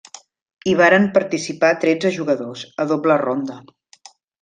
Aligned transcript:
Hi 0.69 0.73
varen 0.79 1.05
participar 1.19 1.71
tretze 1.85 2.15
jugadors, 2.19 2.67
a 2.87 2.91
doble 2.95 3.23
ronda. 3.29 3.65